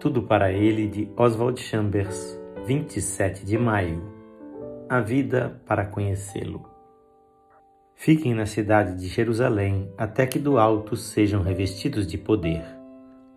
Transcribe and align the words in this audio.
Tudo 0.00 0.22
para 0.22 0.50
ele 0.50 0.86
de 0.88 1.12
Oswald 1.14 1.60
Chambers, 1.60 2.40
27 2.64 3.44
de 3.44 3.58
maio. 3.58 4.02
A 4.88 4.98
vida 4.98 5.60
para 5.66 5.84
conhecê-lo. 5.84 6.64
Fiquem 7.94 8.32
na 8.32 8.46
cidade 8.46 8.98
de 8.98 9.08
Jerusalém 9.08 9.92
até 9.98 10.26
que 10.26 10.38
do 10.38 10.56
alto 10.56 10.96
sejam 10.96 11.42
revestidos 11.42 12.06
de 12.06 12.16
poder. 12.16 12.64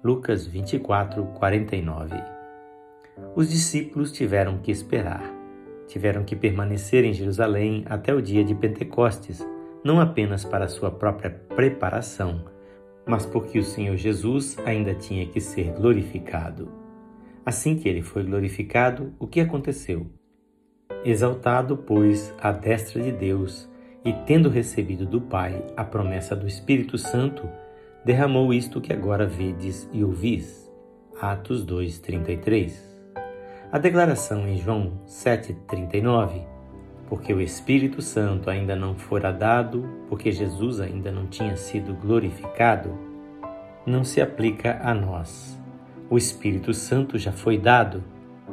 Lucas 0.01 0.47
24, 0.47 1.25
49. 1.37 2.15
Os 3.35 3.49
discípulos 3.49 4.13
tiveram 4.13 4.59
que 4.59 4.71
esperar. 4.71 5.21
Tiveram 5.85 6.23
que 6.23 6.33
permanecer 6.33 7.03
em 7.03 7.11
Jerusalém 7.11 7.83
até 7.89 8.13
o 8.13 8.21
dia 8.21 8.41
de 8.41 8.55
Pentecostes, 8.55 9.45
não 9.83 9.99
apenas 9.99 10.45
para 10.45 10.69
sua 10.69 10.89
própria 10.89 11.29
preparação, 11.29 12.52
mas 13.05 13.25
porque 13.25 13.59
o 13.59 13.63
Senhor 13.63 13.97
Jesus 13.97 14.57
ainda 14.65 14.93
tinha 14.93 15.25
que 15.25 15.39
ser 15.39 15.71
glorificado. 15.73 16.71
Assim 17.45 17.75
que 17.75 17.89
ele 17.89 18.01
foi 18.01 18.23
glorificado, 18.23 19.13
o 19.19 19.27
que 19.27 19.39
aconteceu? 19.39 20.07
Exaltado, 21.03 21.75
pois, 21.75 22.33
à 22.39 22.51
destra 22.51 23.01
de 23.01 23.11
Deus, 23.11 23.69
e 24.05 24.13
tendo 24.25 24.49
recebido 24.49 25.05
do 25.05 25.19
Pai 25.19 25.65
a 25.75 25.83
promessa 25.83 26.35
do 26.35 26.47
Espírito 26.47 26.97
Santo, 26.97 27.47
derramou 28.05 28.53
isto 28.53 28.81
que 28.81 28.93
agora 28.93 29.25
vedes 29.25 29.89
e 29.91 30.03
ouvis. 30.03 30.71
Atos 31.19 31.65
2:33. 31.65 32.73
A 33.71 33.77
declaração 33.77 34.47
em 34.47 34.57
João 34.57 35.01
7:39 35.05 36.52
porque 37.07 37.33
o 37.33 37.41
Espírito 37.41 38.01
Santo 38.01 38.49
ainda 38.49 38.75
não 38.75 38.95
fora 38.95 39.31
dado, 39.31 39.87
porque 40.09 40.31
Jesus 40.31 40.79
ainda 40.79 41.11
não 41.11 41.27
tinha 41.27 41.55
sido 41.55 41.93
glorificado, 41.93 42.97
não 43.85 44.03
se 44.03 44.21
aplica 44.21 44.79
a 44.83 44.93
nós. 44.93 45.59
O 46.09 46.17
Espírito 46.17 46.73
Santo 46.73 47.17
já 47.17 47.31
foi 47.31 47.57
dado 47.57 48.03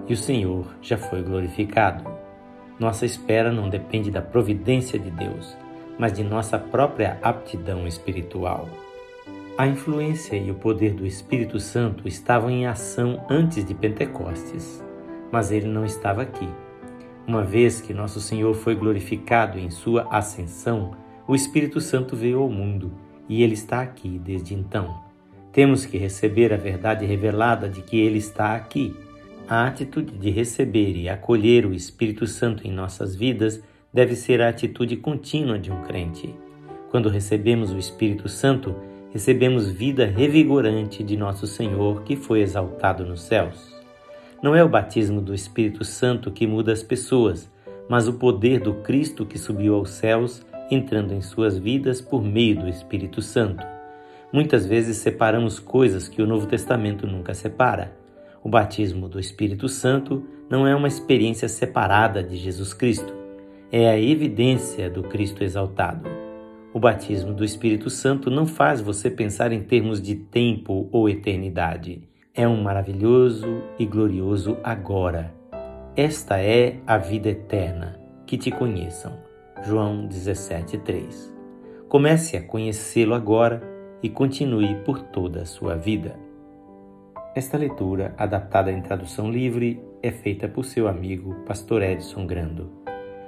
e 0.09 0.12
o 0.12 0.17
Senhor 0.17 0.67
já 0.81 0.97
foi 0.97 1.23
glorificado. 1.23 2.05
Nossa 2.79 3.05
espera 3.05 3.53
não 3.53 3.69
depende 3.69 4.11
da 4.11 4.23
providência 4.23 4.98
de 4.98 5.11
Deus, 5.11 5.57
mas 5.98 6.12
de 6.12 6.25
nossa 6.25 6.59
própria 6.59 7.19
aptidão 7.23 7.87
espiritual. 7.87 8.69
A 9.59 9.67
influência 9.67 10.37
e 10.37 10.51
o 10.51 10.55
poder 10.55 10.95
do 10.95 11.07
Espírito 11.07 11.61
Santo 11.61 12.09
estavam 12.09 12.48
em 12.48 12.67
ação 12.67 13.23
antes 13.29 13.62
de 13.62 13.75
Pentecostes, 13.75 14.83
mas 15.31 15.53
ele 15.53 15.67
não 15.67 15.85
estava 15.85 16.23
aqui. 16.23 16.48
Uma 17.31 17.45
vez 17.45 17.81
que 17.81 17.95
nosso 17.95 18.20
Senhor 18.20 18.53
foi 18.55 18.75
glorificado 18.75 19.56
em 19.56 19.70
sua 19.70 20.03
ascensão, 20.11 20.97
o 21.28 21.34
Espírito 21.36 21.81
Santo 21.81 22.17
veio 22.17 22.41
ao 22.41 22.50
mundo 22.50 22.91
e 23.28 23.45
ele 23.45 23.55
está 23.55 23.81
aqui 23.83 24.19
desde 24.19 24.53
então. 24.53 25.00
Temos 25.53 25.86
que 25.86 25.97
receber 25.97 26.53
a 26.53 26.56
verdade 26.56 27.06
revelada 27.06 27.69
de 27.69 27.83
que 27.83 27.97
ele 27.97 28.19
está 28.19 28.56
aqui. 28.56 28.97
A 29.48 29.64
atitude 29.64 30.19
de 30.19 30.28
receber 30.28 30.97
e 30.97 31.08
acolher 31.08 31.64
o 31.64 31.73
Espírito 31.73 32.27
Santo 32.27 32.67
em 32.67 32.73
nossas 32.73 33.14
vidas 33.14 33.62
deve 33.95 34.17
ser 34.17 34.42
a 34.42 34.48
atitude 34.48 34.97
contínua 34.97 35.56
de 35.56 35.70
um 35.70 35.83
crente. 35.83 36.34
Quando 36.91 37.08
recebemos 37.08 37.70
o 37.70 37.78
Espírito 37.78 38.28
Santo, 38.28 38.75
recebemos 39.12 39.70
vida 39.70 40.05
revigorante 40.05 41.05
de 41.05 41.17
nosso 41.17 41.47
Senhor 41.47 42.03
que 42.03 42.17
foi 42.17 42.41
exaltado 42.41 43.06
nos 43.06 43.23
céus. 43.23 43.80
Não 44.42 44.56
é 44.56 44.64
o 44.64 44.69
batismo 44.69 45.20
do 45.20 45.34
Espírito 45.34 45.84
Santo 45.84 46.30
que 46.30 46.46
muda 46.46 46.72
as 46.72 46.83
pessoas, 46.83 47.50
mas 47.91 48.08
o 48.08 48.14
poder 48.14 48.58
do 48.58 48.72
Cristo 48.77 49.27
que 49.27 49.38
subiu 49.38 49.74
aos 49.74 49.91
céus, 49.91 50.42
entrando 50.70 51.12
em 51.12 51.20
suas 51.20 51.58
vidas 51.58 52.00
por 52.00 52.24
meio 52.24 52.58
do 52.58 52.66
Espírito 52.66 53.20
Santo. 53.20 53.66
Muitas 54.33 54.64
vezes 54.64 54.96
separamos 54.96 55.58
coisas 55.58 56.08
que 56.08 56.22
o 56.22 56.27
Novo 56.27 56.46
Testamento 56.46 57.06
nunca 57.06 57.34
separa. 57.34 57.92
O 58.42 58.48
batismo 58.48 59.11
do 59.11 59.20
Espírito 59.20 59.68
Santo 59.68 60.24
não 60.48 60.66
é 60.66 60.74
uma 60.74 60.88
experiência 60.88 61.46
separada 61.46 62.22
de 62.22 62.36
Jesus 62.36 62.72
Cristo, 62.72 63.12
é 63.70 63.90
a 63.90 64.00
evidência 64.00 64.89
do 64.89 65.02
Cristo 65.02 65.45
exaltado. 65.45 66.08
O 66.73 66.80
batismo 66.80 67.34
do 67.34 67.45
Espírito 67.45 67.90
Santo 67.90 68.30
não 68.30 68.46
faz 68.46 68.80
você 68.80 69.11
pensar 69.11 69.52
em 69.52 69.62
termos 69.62 70.00
de 70.00 70.14
tempo 70.14 70.89
ou 70.90 71.11
eternidade 71.11 72.08
é 72.40 72.48
um 72.48 72.62
maravilhoso 72.62 73.62
e 73.78 73.84
glorioso 73.84 74.56
agora. 74.64 75.30
Esta 75.95 76.40
é 76.40 76.78
a 76.86 76.96
vida 76.96 77.28
eterna, 77.28 78.01
que 78.27 78.39
te 78.39 78.51
conheçam. 78.51 79.12
João 79.62 80.06
17:3. 80.06 81.30
Comece 81.86 82.39
a 82.39 82.42
conhecê-lo 82.42 83.12
agora 83.12 83.62
e 84.02 84.08
continue 84.08 84.74
por 84.86 85.02
toda 85.02 85.42
a 85.42 85.45
sua 85.45 85.77
vida. 85.77 86.18
Esta 87.34 87.58
leitura, 87.58 88.14
adaptada 88.17 88.73
em 88.73 88.80
tradução 88.80 89.30
livre, 89.30 89.79
é 90.02 90.11
feita 90.11 90.48
por 90.48 90.64
seu 90.64 90.89
amigo 90.89 91.34
Pastor 91.46 91.83
Edson 91.83 92.27
Grando. 92.27 92.70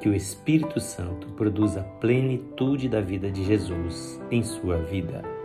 Que 0.00 0.08
o 0.08 0.14
Espírito 0.14 0.80
Santo 0.80 1.26
produza 1.34 1.80
a 1.80 1.84
plenitude 2.00 2.88
da 2.88 3.02
vida 3.02 3.30
de 3.30 3.44
Jesus 3.44 4.18
em 4.30 4.42
sua 4.42 4.78
vida. 4.78 5.41